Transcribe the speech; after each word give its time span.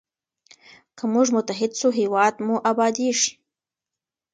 که 0.97 1.03
موږ 1.13 1.27
متحد 1.35 1.71
سو 1.81 1.87
هېواد 1.99 2.33
مو 2.45 2.55
ابادیږي. 2.71 3.31